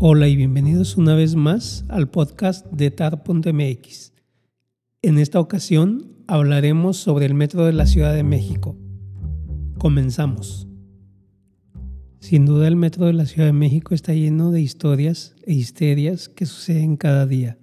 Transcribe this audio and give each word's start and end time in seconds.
Hola 0.00 0.28
y 0.28 0.36
bienvenidos 0.36 0.96
una 0.96 1.16
vez 1.16 1.34
más 1.34 1.84
al 1.88 2.08
podcast 2.08 2.64
de 2.70 2.92
TAR.mx. 2.92 4.12
En 5.02 5.18
esta 5.18 5.40
ocasión 5.40 6.22
hablaremos 6.28 6.98
sobre 6.98 7.26
el 7.26 7.34
metro 7.34 7.64
de 7.64 7.72
la 7.72 7.84
Ciudad 7.84 8.14
de 8.14 8.22
México. 8.22 8.76
Comenzamos. 9.76 10.68
Sin 12.20 12.46
duda 12.46 12.68
el 12.68 12.76
metro 12.76 13.06
de 13.06 13.12
la 13.12 13.26
Ciudad 13.26 13.48
de 13.48 13.52
México 13.52 13.92
está 13.92 14.14
lleno 14.14 14.52
de 14.52 14.60
historias 14.60 15.34
e 15.42 15.54
histerias 15.54 16.28
que 16.28 16.46
suceden 16.46 16.96
cada 16.96 17.26
día. 17.26 17.58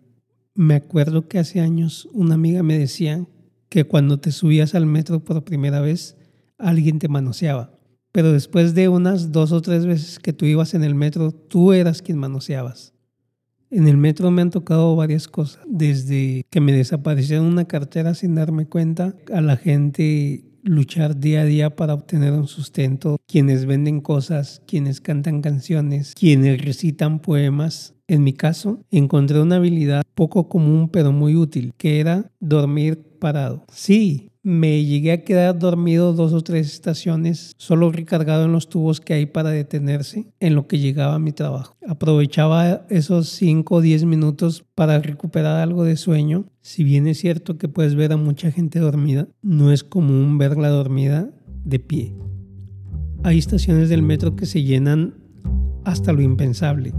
Me 0.55 0.75
acuerdo 0.75 1.29
que 1.29 1.39
hace 1.39 1.61
años 1.61 2.09
una 2.11 2.35
amiga 2.35 2.63
me 2.63 2.77
decía 2.77 3.25
que 3.69 3.85
cuando 3.85 4.19
te 4.19 4.33
subías 4.33 4.75
al 4.75 4.87
metro 4.87 5.23
por 5.23 5.45
primera 5.45 5.79
vez, 5.79 6.17
alguien 6.57 6.99
te 6.99 7.07
manoseaba 7.07 7.74
pero 8.15 8.31
después 8.31 8.73
de 8.75 8.87
unas 8.87 9.33
dos 9.33 9.51
o 9.51 9.61
tres 9.61 9.85
veces 9.85 10.19
que 10.19 10.31
tú 10.31 10.45
ibas 10.45 10.73
en 10.73 10.85
el 10.85 10.95
metro, 10.95 11.33
tú 11.33 11.73
eras 11.73 12.01
quien 12.01 12.17
manoseabas. 12.17 12.93
En 13.69 13.89
el 13.89 13.97
metro 13.97 14.31
me 14.31 14.41
han 14.41 14.51
tocado 14.51 14.95
varias 14.95 15.27
cosas, 15.27 15.61
desde 15.67 16.45
que 16.49 16.61
me 16.61 16.71
desaparecieron 16.71 17.45
una 17.45 17.65
cartera 17.65 18.13
sin 18.13 18.33
darme 18.35 18.67
cuenta, 18.67 19.17
a 19.33 19.41
la 19.41 19.57
gente 19.57 20.45
luchar 20.63 21.19
día 21.19 21.41
a 21.41 21.43
día 21.43 21.75
para 21.75 21.93
obtener 21.93 22.31
un 22.31 22.47
sustento, 22.47 23.17
quienes 23.27 23.65
venden 23.65 23.99
cosas, 23.99 24.61
quienes 24.65 25.01
cantan 25.01 25.41
canciones, 25.41 26.13
quienes 26.15 26.63
recitan 26.63 27.19
poemas. 27.19 27.95
En 28.07 28.23
mi 28.23 28.31
caso, 28.31 28.79
encontré 28.91 29.41
una 29.41 29.57
habilidad 29.57 30.03
poco 30.13 30.47
común 30.47 30.87
pero 30.87 31.11
muy 31.11 31.35
útil, 31.35 31.73
que 31.75 31.99
era 31.99 32.31
dormir 32.39 32.97
parado. 33.19 33.65
Sí, 33.73 34.31
me 34.45 34.85
llegué 34.85 35.11
a 35.11 35.23
quedar 35.23 35.57
dormido 35.57 36.13
dos 36.13 36.31
o 36.31 36.41
tres 36.41 36.71
estaciones, 36.71 37.55
solo 37.57 37.91
recargado 37.91 38.45
en 38.45 38.51
los 38.51 38.69
tubos 38.69 39.01
que 39.01 39.15
hay 39.15 39.25
para 39.25 39.49
detenerse 39.49 40.27
en 40.39 40.53
lo 40.53 40.67
que 40.67 40.77
llegaba 40.77 41.15
a 41.15 41.19
mi 41.19 41.31
trabajo. 41.31 41.75
Aprovechaba 41.87 42.85
esos 42.91 43.29
5 43.29 43.73
o 43.73 43.81
10 43.81 44.05
minutos 44.05 44.63
para 44.75 44.99
recuperar 44.99 45.59
algo 45.59 45.83
de 45.83 45.97
sueño. 45.97 46.45
Si 46.61 46.83
bien 46.83 47.07
es 47.07 47.17
cierto 47.17 47.57
que 47.57 47.69
puedes 47.69 47.95
ver 47.95 48.13
a 48.13 48.17
mucha 48.17 48.51
gente 48.51 48.77
dormida, 48.77 49.27
no 49.41 49.71
es 49.71 49.83
común 49.83 50.37
verla 50.37 50.69
dormida 50.69 51.27
de 51.63 51.79
pie. 51.79 52.13
Hay 53.23 53.39
estaciones 53.39 53.89
del 53.89 54.03
metro 54.03 54.35
que 54.35 54.45
se 54.45 54.61
llenan 54.61 55.15
hasta 55.85 56.13
lo 56.13 56.21
impensable. 56.21 56.93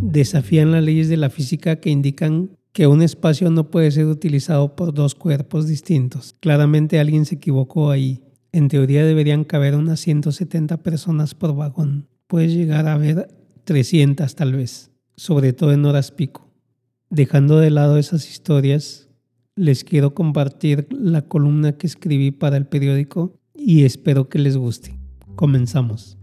Desafían 0.00 0.72
las 0.72 0.82
leyes 0.82 1.10
de 1.10 1.18
la 1.18 1.28
física 1.28 1.76
que 1.76 1.90
indican 1.90 2.55
que 2.76 2.86
un 2.86 3.00
espacio 3.00 3.50
no 3.50 3.70
puede 3.70 3.90
ser 3.90 4.04
utilizado 4.04 4.76
por 4.76 4.92
dos 4.92 5.14
cuerpos 5.14 5.66
distintos. 5.66 6.36
Claramente 6.40 7.00
alguien 7.00 7.24
se 7.24 7.36
equivocó 7.36 7.90
ahí. 7.90 8.20
En 8.52 8.68
teoría 8.68 9.02
deberían 9.02 9.44
caber 9.44 9.76
unas 9.76 10.00
170 10.00 10.82
personas 10.82 11.34
por 11.34 11.56
vagón. 11.56 12.06
Puedes 12.26 12.52
llegar 12.52 12.86
a 12.86 12.98
ver 12.98 13.28
300 13.64 14.34
tal 14.34 14.52
vez, 14.52 14.90
sobre 15.16 15.54
todo 15.54 15.72
en 15.72 15.86
horas 15.86 16.10
pico. 16.10 16.50
Dejando 17.08 17.60
de 17.60 17.70
lado 17.70 17.96
esas 17.96 18.28
historias, 18.30 19.08
les 19.54 19.82
quiero 19.82 20.12
compartir 20.12 20.86
la 20.90 21.22
columna 21.22 21.78
que 21.78 21.86
escribí 21.86 22.30
para 22.30 22.58
el 22.58 22.66
periódico 22.66 23.40
y 23.54 23.84
espero 23.84 24.28
que 24.28 24.38
les 24.38 24.58
guste. 24.58 24.98
Comenzamos. 25.34 26.18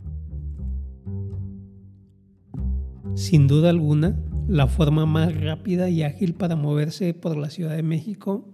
Sin 3.16 3.48
duda 3.48 3.72
alguna, 3.72 4.20
la 4.48 4.68
forma 4.68 5.06
más 5.06 5.40
rápida 5.40 5.90
y 5.90 6.04
ágil 6.04 6.34
para 6.34 6.56
moverse 6.56 7.14
por 7.14 7.38
la 7.38 7.50
Ciudad 7.50 7.76
de 7.76 7.84
México 7.84 8.52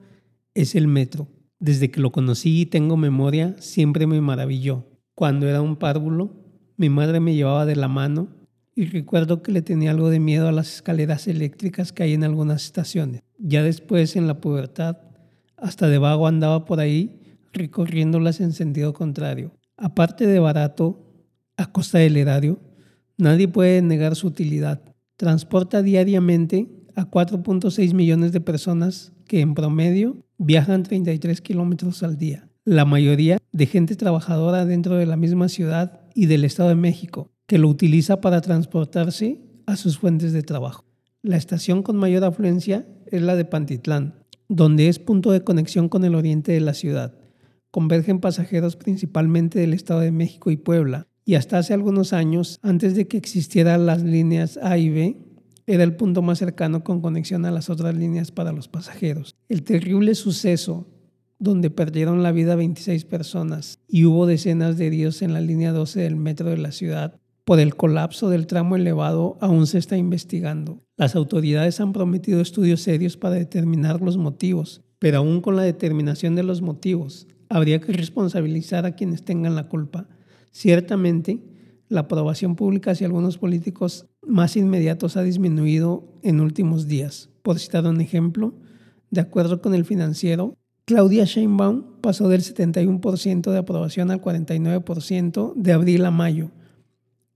es 0.53 0.75
el 0.75 0.87
metro. 0.87 1.27
Desde 1.59 1.89
que 1.91 1.99
lo 1.99 2.11
conocí 2.11 2.61
y 2.61 2.65
tengo 2.65 2.95
memoria, 2.95 3.55
siempre 3.59 4.07
me 4.07 4.21
maravilló. 4.21 4.85
Cuando 5.15 5.47
era 5.47 5.61
un 5.61 5.75
párvulo, 5.75 6.31
mi 6.77 6.89
madre 6.89 7.19
me 7.19 7.33
llevaba 7.33 7.65
de 7.65 7.75
la 7.75 7.87
mano 7.87 8.29
y 8.75 8.85
recuerdo 8.85 9.41
que 9.41 9.51
le 9.51 9.61
tenía 9.61 9.91
algo 9.91 10.09
de 10.09 10.19
miedo 10.19 10.47
a 10.47 10.53
las 10.53 10.75
escaleras 10.75 11.27
eléctricas 11.27 11.91
que 11.91 12.03
hay 12.03 12.13
en 12.13 12.23
algunas 12.23 12.63
estaciones. 12.63 13.21
Ya 13.37 13.63
después, 13.63 14.15
en 14.15 14.27
la 14.27 14.39
pubertad, 14.39 14.99
hasta 15.57 15.89
de 15.89 15.97
vago 15.97 16.27
andaba 16.27 16.65
por 16.65 16.79
ahí 16.79 17.19
recorriéndolas 17.51 18.39
en 18.39 18.53
sentido 18.53 18.93
contrario. 18.93 19.51
Aparte 19.75 20.27
de 20.27 20.39
barato, 20.39 21.25
a 21.57 21.71
costa 21.71 21.97
del 21.97 22.15
erario, 22.15 22.59
nadie 23.17 23.47
puede 23.47 23.81
negar 23.81 24.15
su 24.15 24.27
utilidad 24.27 24.88
transporta 25.19 25.81
diariamente 25.81 26.69
a 26.95 27.11
4.6 27.11 27.93
millones 27.93 28.31
de 28.31 28.39
personas 28.39 29.11
que 29.27 29.41
en 29.41 29.53
promedio 29.53 30.25
viajan 30.37 30.83
33 30.83 31.41
kilómetros 31.41 32.03
al 32.03 32.17
día. 32.17 32.47
La 32.63 32.85
mayoría 32.85 33.37
de 33.51 33.65
gente 33.65 33.97
trabajadora 33.97 34.65
dentro 34.65 34.95
de 34.95 35.05
la 35.05 35.17
misma 35.17 35.49
ciudad 35.49 35.99
y 36.15 36.27
del 36.27 36.45
Estado 36.45 36.69
de 36.69 36.75
México, 36.75 37.33
que 37.47 37.57
lo 37.57 37.67
utiliza 37.67 38.21
para 38.21 38.39
transportarse 38.39 39.41
a 39.65 39.75
sus 39.75 39.99
fuentes 39.99 40.31
de 40.31 40.41
trabajo. 40.41 40.85
La 41.21 41.35
estación 41.35 41.83
con 41.83 41.97
mayor 41.97 42.23
afluencia 42.23 42.87
es 43.07 43.21
la 43.21 43.35
de 43.35 43.43
Pantitlán, 43.43 44.23
donde 44.47 44.87
es 44.87 44.99
punto 44.99 45.31
de 45.31 45.43
conexión 45.43 45.89
con 45.89 46.05
el 46.05 46.15
oriente 46.15 46.53
de 46.53 46.61
la 46.61 46.73
ciudad. 46.73 47.19
Convergen 47.71 48.21
pasajeros 48.21 48.77
principalmente 48.77 49.59
del 49.59 49.73
Estado 49.73 49.99
de 49.99 50.13
México 50.13 50.49
y 50.49 50.55
Puebla, 50.55 51.08
y 51.29 51.35
hasta 51.35 51.59
hace 51.59 51.75
algunos 51.75 52.11
años, 52.11 52.57
antes 52.63 52.95
de 52.95 53.07
que 53.07 53.15
existieran 53.15 53.85
las 53.85 54.01
líneas 54.01 54.57
A 54.63 54.79
y 54.79 54.89
B, 54.89 55.17
era 55.67 55.83
el 55.83 55.95
punto 55.95 56.23
más 56.23 56.39
cercano 56.39 56.83
con 56.83 57.01
conexión 57.01 57.45
a 57.45 57.51
las 57.51 57.69
otras 57.69 57.93
líneas 57.93 58.31
para 58.31 58.51
los 58.51 58.67
pasajeros. 58.67 59.35
El 59.47 59.61
terrible 59.61 60.15
suceso 60.15 60.87
donde 61.37 61.69
perdieron 61.69 62.23
la 62.23 62.31
vida 62.31 62.55
26 62.55 63.05
personas 63.05 63.77
y 63.87 64.05
hubo 64.05 64.25
decenas 64.25 64.79
de 64.79 64.87
heridos 64.87 65.21
en 65.21 65.33
la 65.33 65.39
línea 65.39 65.71
12 65.71 65.99
del 65.99 66.15
metro 66.15 66.49
de 66.49 66.57
la 66.57 66.71
ciudad 66.71 67.19
por 67.45 67.59
el 67.59 67.75
colapso 67.75 68.31
del 68.31 68.47
tramo 68.47 68.75
elevado 68.75 69.37
aún 69.39 69.67
se 69.67 69.77
está 69.77 69.97
investigando. 69.97 70.81
Las 70.97 71.15
autoridades 71.15 71.79
han 71.79 71.93
prometido 71.93 72.41
estudios 72.41 72.81
serios 72.81 73.17
para 73.17 73.35
determinar 73.35 74.01
los 74.01 74.17
motivos, 74.17 74.81
pero 74.97 75.19
aún 75.19 75.41
con 75.41 75.55
la 75.55 75.61
determinación 75.61 76.33
de 76.35 76.41
los 76.41 76.63
motivos, 76.63 77.27
habría 77.49 77.79
que 77.81 77.93
responsabilizar 77.93 78.87
a 78.87 78.95
quienes 78.95 79.23
tengan 79.23 79.53
la 79.53 79.67
culpa 79.67 80.07
Ciertamente, 80.51 81.41
la 81.87 82.01
aprobación 82.01 82.55
pública 82.55 82.91
hacia 82.91 83.07
algunos 83.07 83.37
políticos 83.37 84.07
más 84.25 84.55
inmediatos 84.55 85.17
ha 85.17 85.23
disminuido 85.23 86.19
en 86.21 86.39
últimos 86.39 86.87
días. 86.87 87.29
Por 87.41 87.59
citar 87.59 87.85
un 87.85 87.99
ejemplo, 87.99 88.53
de 89.09 89.21
acuerdo 89.21 89.61
con 89.61 89.73
el 89.73 89.85
financiero, 89.85 90.55
Claudia 90.85 91.25
Sheinbaum 91.25 91.99
pasó 92.01 92.29
del 92.29 92.41
71% 92.41 93.51
de 93.51 93.57
aprobación 93.57 94.11
al 94.11 94.21
49% 94.21 95.53
de 95.55 95.71
abril 95.71 96.05
a 96.05 96.11
mayo 96.11 96.51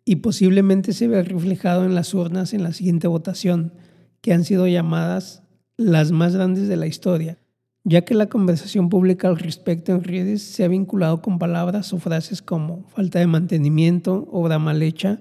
y 0.06 0.18
posiblemente 0.18 0.94
se 0.94 1.08
vea 1.08 1.24
reflejado 1.24 1.86
en 1.86 1.96
las 1.96 2.14
urnas 2.14 2.54
en 2.54 2.64
la 2.64 2.74
siguiente 2.74 3.08
votación, 3.08 3.74
que 4.22 4.34
han 4.34 4.44
sido 4.44 4.68
llamadas 4.68 5.44
las 5.78 6.12
más 6.12 6.36
grandes 6.36 6.68
de 6.68 6.78
la 6.78 6.88
historia, 6.88 7.40
ya 7.84 8.04
que 8.04 8.14
la 8.14 8.28
conversación 8.28 8.90
pública 8.90 9.28
al 9.28 9.38
respecto 9.38 9.92
en 9.92 10.04
redes 10.04 10.42
se 10.42 10.64
ha 10.64 10.68
vinculado 10.68 11.22
con 11.22 11.38
palabras 11.38 11.92
o 11.94 12.00
frases 12.00 12.42
como 12.42 12.88
falta 12.88 13.20
de 13.20 13.28
mantenimiento, 13.28 14.28
obra 14.32 14.58
mal 14.58 14.82
hecha, 14.82 15.20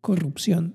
corrupción. 0.00 0.74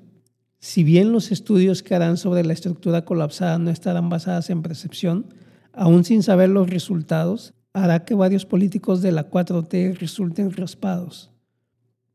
Si 0.60 0.84
bien 0.84 1.12
los 1.12 1.32
estudios 1.32 1.84
que 1.84 1.96
harán 1.96 2.18
sobre 2.18 2.44
la 2.44 2.54
estructura 2.54 3.06
colapsada 3.06 3.58
no 3.60 3.70
estarán 3.70 4.10
basadas 4.10 4.50
en 4.50 4.62
percepción, 4.62 5.34
aún 5.74 6.04
sin 6.04 6.24
saber 6.24 6.50
los 6.50 6.70
resultados, 6.70 7.54
hará 7.74 8.04
que 8.04 8.16
varios 8.16 8.46
políticos 8.46 9.02
de 9.02 9.12
la 9.12 9.30
4T 9.30 9.98
resulten 9.98 10.52
raspados. 10.52 11.32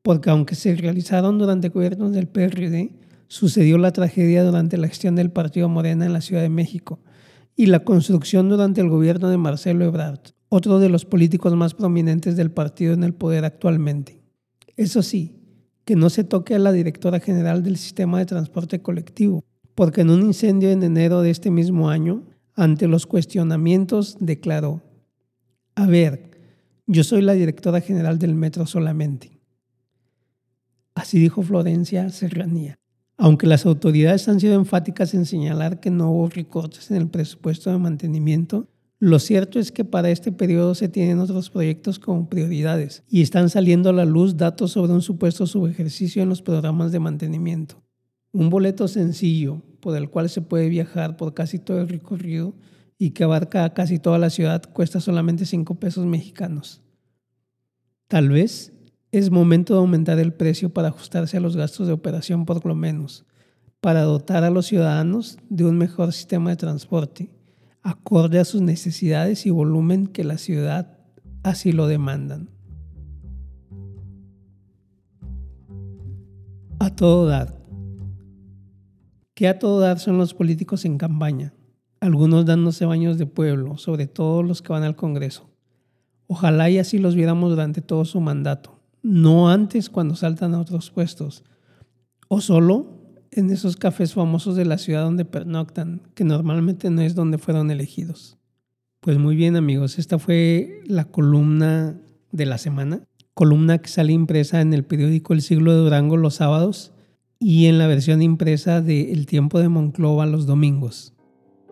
Porque 0.03 0.31
aunque 0.31 0.55
se 0.55 0.75
realizaron 0.77 1.39
durante 1.39 1.71
gobiernos 1.71 2.13
del 2.13 2.27
PRD, 2.27 2.99
sucedió 3.29 3.79
la 3.79 3.93
tragedia 3.93 4.45
durante 4.45 4.77
la 4.77 4.89
gestión 4.89 5.15
del 5.15 5.31
Partido 5.31 5.69
Morena 5.69 6.05
en 6.05 6.13
la 6.13 6.21
Ciudad 6.21 6.43
de 6.43 6.51
México, 6.51 7.01
y 7.57 7.67
la 7.67 7.85
construcción 7.85 8.49
durante 8.49 8.81
el 8.81 8.89
gobierno 8.89 9.29
de 9.29 9.37
Marcelo 9.37 9.85
Ebrard, 9.85 10.21
otro 10.49 10.79
de 10.79 10.89
los 10.89 11.05
políticos 11.05 11.55
más 11.55 11.75
prominentes 11.75 12.37
del 12.37 12.51
partido 12.51 12.95
en 12.95 13.05
el 13.05 13.15
poder 13.15 13.45
actualmente. 13.45 14.23
Eso 14.77 15.03
sí, 15.03 15.41
que 15.85 15.97
no 15.97 16.11
se 16.11 16.25
toque 16.25 16.55
a 16.55 16.59
la 16.59 16.73
directora 16.73 17.21
general 17.21 17.63
del 17.63 17.77
sistema 17.77 18.19
de 18.19 18.27
transporte 18.27 18.83
colectivo, 18.83 19.45
porque 19.75 20.01
en 20.01 20.11
un 20.11 20.23
incendio 20.23 20.71
en 20.71 20.83
enero 20.83 21.23
de 21.23 21.31
este 21.31 21.51
mismo 21.51 21.91
año, 21.91 22.25
ante 22.55 22.89
los 22.89 23.07
cuestionamientos, 23.07 24.17
declaró, 24.21 24.83
a 25.75 25.87
ver, 25.87 26.31
yo 26.87 27.03
soy 27.03 27.23
la 27.23 27.33
directora 27.33 27.81
general 27.81 28.19
del 28.19 28.35
metro 28.35 28.67
solamente. 28.67 29.41
Así 30.95 31.19
dijo 31.19 31.43
Florencia 31.43 32.09
Serranía. 32.11 32.79
Aunque 33.17 33.47
las 33.47 33.65
autoridades 33.65 34.29
han 34.29 34.41
sido 34.41 34.55
enfáticas 34.55 35.15
en 35.15 35.25
señalar 35.25 35.81
que 35.81 35.91
no 35.91 36.11
hubo 36.11 36.29
recortes 36.29 36.91
en 36.91 36.97
el 36.97 37.09
presupuesto 37.09 37.71
de 37.71 37.79
mantenimiento, 37.79 38.69
lo 38.99 39.19
cierto 39.19 39.59
es 39.59 39.71
que 39.71 39.85
para 39.85 40.11
este 40.11 40.33
periodo 40.33 40.75
se 40.75 40.89
tienen 40.89 41.19
otros 41.19 41.51
proyectos 41.51 41.99
como 41.99 42.29
prioridades 42.29 43.05
y 43.09 43.23
están 43.23 43.51
saliendo 43.51 43.91
a 43.91 43.93
la 43.93 44.05
luz 44.05 44.37
datos 44.37 44.73
sobre 44.73 44.93
un 44.93 45.03
supuesto 45.03 45.47
subejercicio 45.47 46.23
en 46.23 46.29
los 46.29 46.43
programas 46.43 46.91
de 46.91 47.01
mantenimiento. 47.01 47.83
Un 48.33 48.51
boleto 48.51 48.89
sencillo 48.89 49.63
por 49.81 49.97
el 49.97 50.11
cual 50.11 50.29
se 50.29 50.41
puede 50.41 50.69
viajar 50.69 51.17
por 51.17 51.35
casi 51.35 51.59
todo 51.59 51.81
el 51.81 51.89
recorrido 51.89 52.55
y 52.99 53.11
que 53.11 53.25
abarca 53.25 53.75
casi 53.75 53.99
toda 53.99 54.19
la 54.19 54.31
ciudad 54.31 54.63
cuesta 54.73 55.01
solamente 55.01 55.45
5 55.45 55.75
pesos 55.79 56.07
mexicanos. 56.07 56.81
Tal 58.09 58.31
vez 58.31 58.73
Es 59.15 59.31
momento 59.31 59.75
de 59.75 59.79
aumentar 59.79 60.19
el 60.19 60.33
precio 60.33 60.71
para 60.71 60.89
ajustarse 60.89 61.37
a 61.37 61.41
los 61.41 61.57
gastos 61.57 61.87
de 61.87 61.93
operación 61.93 62.45
por 62.45 62.67
lo 62.67 62.75
menos, 62.75 63.25
para 63.81 64.03
dotar 64.03 64.43
a 64.43 64.51
los 64.51 64.67
ciudadanos 64.67 65.39
de 65.49 65.65
un 65.65 65.79
mejor 65.79 66.13
sistema 66.13 66.51
de 66.51 66.57
transporte, 66.57 67.31
acorde 67.81 68.41
a 68.41 68.45
sus 68.45 68.61
necesidades 68.61 69.47
y 69.47 69.51
volumen 69.51 70.09
que 70.09 70.25
la 70.25 70.37
ciudad 70.37 70.99
así 71.45 71.71
lo 71.71 71.87
demandan. 71.87 72.51
A 76.81 76.91
todo 76.97 77.27
dar. 77.27 77.57
¿Qué 79.35 79.47
a 79.47 79.61
todo 79.61 79.79
dar 79.79 80.01
son 80.01 80.19
los 80.19 80.35
políticos 80.35 80.85
en 80.85 80.99
campaña? 80.99 81.55
Algunos 82.01 82.47
dándose 82.47 82.85
baños 82.85 83.17
de 83.17 83.27
pueblo, 83.27 83.79
sobre 83.79 84.09
todo 84.09 84.43
los 84.43 84.61
que 84.61 84.73
van 84.73 84.83
al 84.83 84.97
Congreso. 84.97 85.49
Ojalá 86.27 86.69
y 86.69 86.79
así 86.79 86.99
los 86.99 87.15
viéramos 87.15 87.51
durante 87.51 87.81
todo 87.81 88.05
su 88.05 88.21
mandato, 88.21 88.74
no 89.05 89.51
antes 89.51 89.91
cuando 89.91 90.17
saltan 90.17 90.55
a 90.55 90.61
otros 90.61 90.91
puestos, 90.91 91.45
o 92.29 92.41
solo 92.41 93.03
en 93.31 93.51
esos 93.51 93.77
cafés 93.77 94.15
famosos 94.15 94.57
de 94.57 94.65
la 94.65 94.79
ciudad 94.79 95.05
donde 95.05 95.27
pernoctan, 95.27 96.01
que 96.15 96.25
normalmente 96.25 96.89
no 96.89 97.03
es 97.03 97.15
donde 97.15 97.37
fueron 97.37 97.71
elegidos. 97.71 98.39
Pues 99.01 99.19
muy 99.19 99.37
bien 99.37 99.57
amigos, 99.57 99.99
esta 99.99 100.19
fue 100.19 100.81
la 100.87 101.05
columna 101.05 102.01
de 102.33 102.47
la 102.47 102.57
semana, 102.57 103.07
columna 103.35 103.79
que 103.79 103.89
sale 103.89 104.15
impresa 104.15 104.63
en 104.63 104.73
el 104.73 104.85
periódico 104.85 105.35
El 105.35 105.43
Siglo 105.43 105.73
de 105.73 105.79
Durango 105.81 106.17
los 106.17 106.37
sábados 106.37 106.93
y 107.39 107.67
en 107.67 107.77
la 107.77 107.87
versión 107.87 108.23
impresa 108.23 108.81
de 108.81 109.13
El 109.13 109.27
Tiempo 109.27 109.61
de 109.61 109.69
Monclova 109.69 110.25
los 110.25 110.47
domingos. 110.47 111.13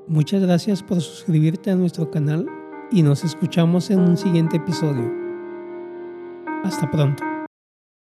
Muchas 0.06 0.42
gracias 0.42 0.82
por 0.82 1.00
suscribirte 1.00 1.70
a 1.70 1.76
nuestro 1.76 2.10
canal 2.10 2.46
y 2.90 3.02
nos 3.02 3.24
escuchamos 3.24 3.90
en 3.90 4.00
un 4.00 4.18
siguiente 4.18 4.58
episodio. 4.58 5.21
Hasta 6.64 6.90
pronto. 6.90 7.31